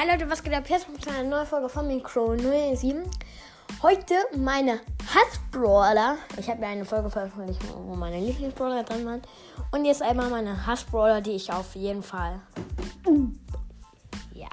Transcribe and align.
Hi 0.00 0.06
Leute, 0.10 0.30
was 0.30 0.42
geht 0.42 0.54
ab? 0.54 0.64
Jetzt 0.66 0.86
kommt 0.86 1.06
eine 1.08 1.28
neue 1.28 1.44
Folge 1.44 1.68
von 1.68 1.86
Micro 1.86 2.34
07. 2.34 3.02
Heute 3.82 4.14
meine 4.34 4.80
Hassbrawler. 5.14 6.16
Ich 6.38 6.48
habe 6.48 6.62
ja 6.62 6.68
eine 6.68 6.86
Folge 6.86 7.10
veröffentlicht, 7.10 7.60
wo 7.74 7.94
meine 7.94 8.18
Lieblingsbrawler 8.18 8.82
drin 8.82 9.04
waren. 9.04 9.20
Und 9.72 9.84
jetzt 9.84 10.00
einmal 10.00 10.30
meine 10.30 10.66
Hassbrawler, 10.66 11.20
die 11.20 11.32
ich 11.32 11.52
auf 11.52 11.74
jeden 11.74 12.02
Fall. 12.02 12.40
Ja. 14.32 14.48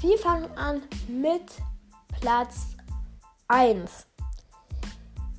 Wir 0.00 0.18
fangen 0.18 0.50
an 0.58 0.82
mit 1.06 1.52
Platz 2.20 2.66
1. 3.46 4.04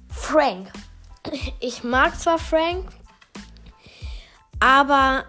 Frank. 0.07 0.71
Ich 1.59 1.83
mag 1.83 2.17
zwar 2.17 2.39
Frank, 2.39 2.87
aber 4.61 5.25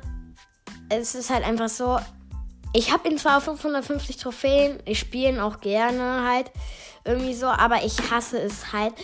es 0.88 1.16
ist 1.16 1.30
halt 1.30 1.44
einfach 1.44 1.68
so, 1.68 1.98
ich 2.72 2.92
habe 2.92 3.08
ihn 3.08 3.18
zwar 3.18 3.38
auf 3.38 3.44
550 3.44 4.16
Trophäen, 4.16 4.78
ich 4.84 4.98
spiele 4.98 5.30
ihn 5.30 5.40
auch 5.40 5.60
gerne 5.60 6.26
halt 6.26 6.50
irgendwie 7.04 7.34
so, 7.34 7.46
aber 7.46 7.84
ich 7.84 8.10
hasse 8.10 8.38
es 8.38 8.72
halt 8.72 8.94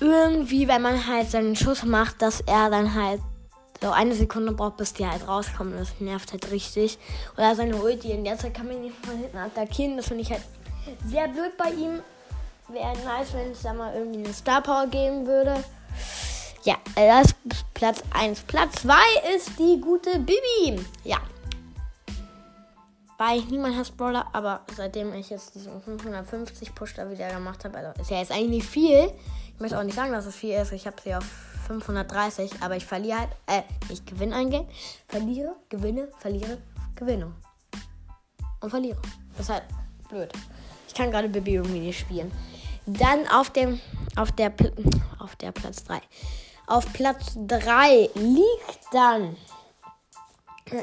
irgendwie, 0.00 0.68
wenn 0.68 0.82
man 0.82 1.06
halt 1.06 1.30
seinen 1.30 1.56
Schuss 1.56 1.84
macht, 1.84 2.22
dass 2.22 2.40
er 2.42 2.70
dann 2.70 2.94
halt 2.94 3.20
so 3.82 3.90
eine 3.90 4.14
Sekunde 4.14 4.52
braucht, 4.52 4.76
bis 4.76 4.92
die 4.92 5.06
halt 5.06 5.26
rauskommen. 5.26 5.76
Das 5.76 6.00
nervt 6.00 6.32
halt 6.32 6.50
richtig. 6.50 6.98
Oder 7.36 7.54
seine 7.54 7.76
Ulti, 7.76 8.10
in 8.10 8.24
der 8.24 8.38
Zeit 8.38 8.54
kann 8.54 8.66
man 8.66 8.76
ihn 8.76 8.82
nicht 8.82 8.96
von 9.04 9.16
hinten 9.16 9.36
attackieren. 9.36 9.96
Das 9.96 10.08
finde 10.08 10.22
ich 10.22 10.30
halt 10.30 10.42
sehr 11.06 11.28
blöd 11.28 11.56
bei 11.56 11.70
ihm. 11.70 12.00
Wäre 12.68 12.96
nice, 13.04 13.32
wenn 13.32 13.50
es 13.50 13.62
da 13.62 13.72
mal 13.72 13.94
irgendwie 13.94 14.24
eine 14.24 14.32
Star 14.32 14.62
Power 14.62 14.86
geben 14.86 15.26
würde. 15.26 15.64
Ja, 16.62 16.76
das 16.94 17.28
ist 17.28 17.74
Platz 17.74 18.02
1. 18.12 18.42
Platz 18.42 18.82
2 18.82 18.94
ist 19.34 19.58
die 19.58 19.80
gute 19.80 20.18
Bibi. 20.18 20.84
Ja, 21.04 21.18
war 23.20 23.36
ich 23.36 23.50
niemand 23.50 23.76
Hassbrawler, 23.76 24.26
aber 24.32 24.62
seitdem 24.74 25.12
ich 25.12 25.28
jetzt 25.28 25.54
diesen 25.54 25.78
550 25.82 26.74
Push 26.74 26.94
da 26.94 27.10
wieder 27.10 27.28
gemacht 27.28 27.62
habe, 27.66 27.76
also 27.76 28.00
ist 28.00 28.10
ja 28.10 28.16
jetzt 28.16 28.32
eigentlich 28.32 28.64
viel. 28.64 29.12
Ich 29.52 29.60
möchte 29.60 29.78
auch 29.78 29.82
nicht 29.82 29.94
sagen, 29.94 30.10
dass 30.10 30.24
es 30.24 30.34
viel 30.34 30.54
ist. 30.54 30.72
Ich 30.72 30.86
habe 30.86 30.96
sie 31.04 31.14
auf 31.14 31.24
530, 31.66 32.50
aber 32.62 32.76
ich 32.76 32.86
verliere 32.86 33.18
halt, 33.18 33.28
äh, 33.46 33.62
ich 33.90 34.06
gewinne 34.06 34.36
ein 34.36 34.48
Game, 34.48 34.66
verliere, 35.06 35.54
gewinne, 35.68 36.08
verliere, 36.16 36.56
gewinne. 36.96 37.30
Und 38.62 38.70
verliere. 38.70 38.96
Das 39.36 39.46
ist 39.46 39.52
halt 39.52 39.64
blöd. 40.08 40.32
Ich 40.88 40.94
kann 40.94 41.10
gerade 41.10 41.28
Baby 41.28 41.58
nicht 41.58 42.00
spielen. 42.00 42.32
Dann 42.86 43.28
auf 43.28 43.50
dem, 43.50 43.80
auf 44.16 44.32
der, 44.32 44.50
auf 45.18 45.36
der 45.36 45.52
Platz 45.52 45.84
3. 45.84 46.00
Auf 46.66 46.90
Platz 46.94 47.34
3 47.36 48.08
liegt 48.14 48.80
dann, 48.92 49.36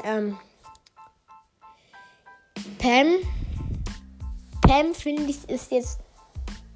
ähm, 0.04 0.38
Pam. 2.78 3.06
Pam 4.62 4.94
finde 4.94 5.24
ich 5.24 5.48
ist 5.48 5.72
jetzt 5.72 5.98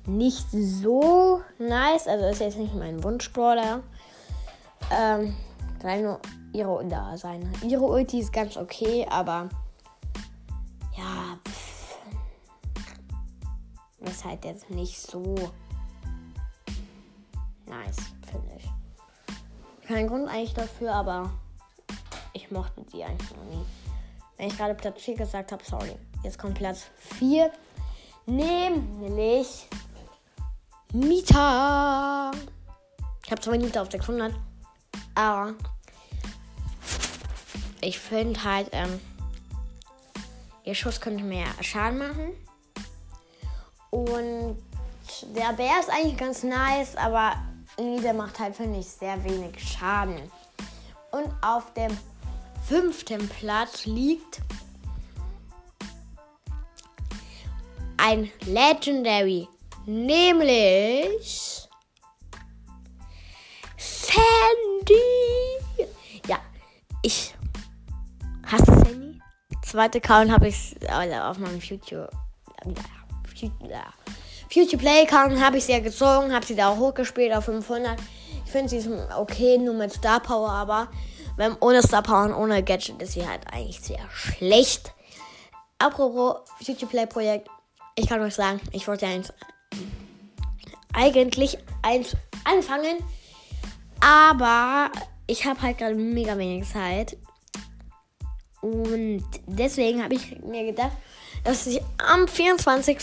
nicht 0.07 0.47
so 0.51 1.43
nice. 1.59 2.07
Also 2.07 2.27
ist 2.27 2.41
jetzt 2.41 2.59
nicht 2.59 2.75
mein 2.75 3.03
Wunschbrawler. 3.03 3.83
Ähm, 4.91 5.35
nur 5.83 6.21
ihre 6.53 6.85
da 6.87 7.17
sein. 7.17 7.51
Ihre 7.63 7.85
Ulti 7.85 8.21
ist 8.21 8.33
ganz 8.33 8.57
okay, 8.57 9.07
aber 9.11 9.49
ja, 10.97 11.39
pff, 11.47 11.97
ist 14.01 14.25
halt 14.25 14.45
jetzt 14.45 14.71
nicht 14.71 15.01
so 15.01 15.35
nice, 17.67 17.97
finde 18.31 18.57
ich. 18.59 19.89
Kein 19.89 20.07
Grund 20.09 20.29
eigentlich 20.29 20.55
dafür, 20.55 20.93
aber 20.95 21.31
ich 22.33 22.51
mochte 22.51 22.85
sie 22.91 23.05
eigentlich 23.05 23.31
noch 23.31 23.45
nie. 23.45 23.65
Wenn 24.37 24.49
ich 24.49 24.57
gerade 24.57 24.75
Platz 24.75 25.03
4 25.03 25.17
gesagt 25.17 25.53
habe, 25.53 25.65
sorry. 25.65 25.97
Jetzt 26.23 26.39
kommt 26.39 26.55
Platz 26.55 26.87
4. 27.19 27.51
Nämlich 28.27 29.69
Mita. 30.93 32.31
Ich 33.25 33.31
habe 33.31 33.41
zwar 33.41 33.57
Mita 33.57 33.83
auf 33.83 33.91
600, 33.91 34.35
aber 35.15 35.55
ich 37.81 37.99
finde 37.99 38.43
halt, 38.45 38.69
ähm, 38.73 39.01
ihr 40.65 40.75
Schuss 40.75 41.01
könnte 41.01 41.25
mehr 41.25 41.47
Schaden 41.61 41.99
machen. 41.99 42.33
Und 43.91 44.63
der 45.35 45.53
Bär 45.53 45.81
ist 45.81 45.91
eigentlich 45.91 46.17
ganz 46.17 46.43
nice, 46.43 46.97
aber 46.97 47.35
der 47.77 48.15
macht 48.15 48.39
halt, 48.39 48.57
finde 48.57 48.79
ich, 48.79 48.87
sehr 48.87 49.23
wenig 49.25 49.59
Schaden. 49.59 50.31
Und 51.11 51.31
auf 51.43 51.73
dem 51.75 51.97
fünften 52.67 53.29
Platz 53.29 53.87
liegt 53.87 54.41
ein 57.97 58.31
Legendary, 58.47 59.49
nämlich 59.87 61.69
Sandy. 63.77 64.95
Ja, 66.27 66.39
ich 67.03 67.35
hasse 68.47 68.65
Sandy. 68.65 69.21
Zweite 69.65 69.99
Account 69.99 70.31
habe 70.31 70.49
ich 70.49 70.77
auf 70.91 71.39
meinem 71.39 71.61
Future, 71.61 72.11
Future, 73.39 73.93
Future 74.53 74.77
Play 74.77 75.07
Account 75.07 75.41
habe 75.41 75.59
ich 75.59 75.65
sie 75.65 75.73
ja 75.73 75.81
gezogen, 75.81 76.35
habe 76.35 76.45
sie 76.45 76.57
da 76.57 76.69
auch 76.69 76.79
hochgespielt 76.79 77.33
auf 77.33 77.45
500. 77.47 77.99
Ich 78.45 78.51
finde 78.51 78.69
sie 78.69 78.79
ist 78.79 78.89
okay, 79.17 79.57
nur 79.57 79.75
mit 79.75 79.93
Star 79.93 80.21
Power, 80.21 80.51
aber 80.51 80.89
wenn, 81.37 81.57
ohne 81.61 81.83
Star 81.83 82.03
Power 82.03 82.25
und 82.25 82.35
ohne 82.35 82.63
Gadget 82.63 83.01
ist 83.03 83.13
sie 83.13 83.27
halt 83.27 83.43
eigentlich 83.53 83.81
sehr 83.81 84.01
schlecht. 84.13 84.93
Apropos 85.79 86.37
Future 86.65 86.87
Play 86.87 87.07
Projekt, 87.07 87.49
ich 87.97 88.09
kann 88.09 88.21
euch 88.21 88.35
sagen, 88.35 88.61
ich 88.73 88.87
wollte 88.87 89.07
eins 89.07 89.33
eigentlich 90.95 91.59
eins 91.83 92.17
anfangen, 92.45 92.99
aber 94.01 94.91
ich 95.27 95.47
habe 95.47 95.61
halt 95.63 95.79
gerade 95.79 95.95
mega 95.95 96.37
wenig 96.37 96.69
Zeit. 96.69 97.17
Und 98.61 99.25
deswegen 99.47 100.03
habe 100.05 100.15
ich 100.15 100.39
mir 100.41 100.65
gedacht, 100.67 100.93
dass 101.45 101.67
ich 101.67 101.81
am 101.99 102.29
24. 102.29 102.99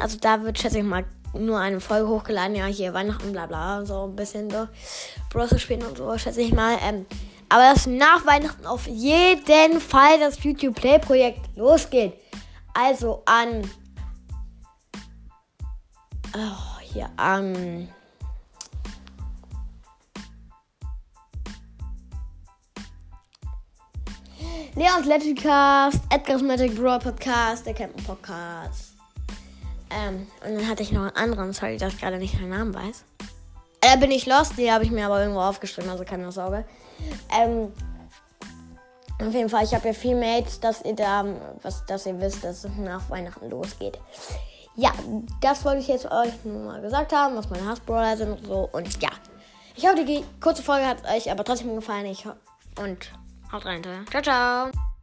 Also 0.00 0.18
da 0.18 0.42
wird, 0.42 0.58
schätze 0.58 0.78
ich 0.78 0.84
mal, 0.84 1.04
nur 1.34 1.58
eine 1.58 1.80
Folge 1.80 2.08
hochgeladen. 2.08 2.56
Ja, 2.56 2.66
hier 2.66 2.94
Weihnachten, 2.94 3.32
bla 3.32 3.46
bla, 3.46 3.84
so 3.84 4.04
ein 4.04 4.16
bisschen 4.16 4.50
so. 4.50 4.68
Bros 5.30 5.60
spielen 5.60 5.82
und 5.82 5.98
so, 5.98 6.16
schätze 6.18 6.40
ich 6.40 6.52
mal. 6.52 6.78
Ähm, 6.82 7.06
aber 7.54 7.72
dass 7.72 7.86
nach 7.86 8.26
Weihnachten 8.26 8.66
auf 8.66 8.88
jeden 8.88 9.80
Fall 9.80 10.18
das 10.18 10.42
YouTube 10.42 10.74
Play 10.74 10.98
Projekt 10.98 11.56
losgeht. 11.56 12.14
Also 12.74 13.22
an. 13.26 13.62
Oh, 16.36 16.80
hier 16.80 17.08
an. 17.16 17.88
Leons 24.74 25.06
Legicast, 25.06 26.00
Edgar's 26.10 26.42
Magic 26.42 26.74
Brawl 26.74 26.98
Podcast, 26.98 27.66
der 27.66 27.74
Campen 27.74 28.02
Podcast. 28.02 28.94
Ähm, 29.90 30.26
und 30.44 30.56
dann 30.56 30.68
hatte 30.68 30.82
ich 30.82 30.90
noch 30.90 31.02
einen 31.02 31.16
anderen, 31.16 31.52
sorry, 31.52 31.76
dass 31.76 31.92
ich 31.92 32.00
gerade 32.00 32.18
nicht 32.18 32.36
den 32.36 32.48
Namen 32.48 32.74
weiß. 32.74 33.04
Da 33.84 33.96
bin 33.96 34.10
ich 34.10 34.24
lost, 34.24 34.56
die 34.56 34.72
habe 34.72 34.84
ich 34.84 34.90
mir 34.90 35.04
aber 35.04 35.20
irgendwo 35.20 35.40
aufgeschrieben, 35.40 35.90
also 35.90 36.04
keine 36.04 36.32
Sorge. 36.32 36.64
Ähm, 37.38 37.70
auf 39.20 39.34
jeden 39.34 39.50
Fall, 39.50 39.62
ich 39.62 39.74
habe 39.74 39.88
ja 39.88 39.92
viel 39.92 40.16
Mates, 40.16 40.58
dass 40.58 40.82
ihr 40.82 40.94
da, 40.94 41.24
was, 41.62 41.84
dass 41.84 42.06
ihr 42.06 42.18
wisst, 42.18 42.42
dass 42.42 42.64
es 42.64 42.70
nach 42.78 43.10
Weihnachten 43.10 43.50
losgeht. 43.50 44.00
Ja, 44.74 44.90
das 45.42 45.64
wollte 45.66 45.80
ich 45.80 45.88
jetzt 45.88 46.10
euch 46.10 46.32
nur 46.44 46.64
mal 46.64 46.80
gesagt 46.80 47.12
haben, 47.12 47.36
was 47.36 47.50
meine 47.50 47.66
Hassbrawler 47.66 48.16
sind 48.16 48.32
und 48.32 48.46
so. 48.46 48.70
Und 48.72 49.02
ja, 49.02 49.10
ich 49.76 49.86
hoffe, 49.86 50.02
die 50.04 50.24
kurze 50.40 50.62
Folge 50.62 50.86
hat 50.86 51.04
euch 51.14 51.30
aber 51.30 51.44
trotzdem 51.44 51.74
gefallen. 51.74 52.06
Ich 52.06 52.26
und 52.80 53.12
haut 53.52 53.66
rein. 53.66 53.82
Ciao, 54.10 54.22
ciao. 54.22 54.93